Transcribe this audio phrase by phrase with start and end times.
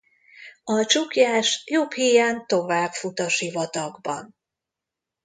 [0.63, 4.35] A csuklyás jobb híján tovább fut a sivatagban.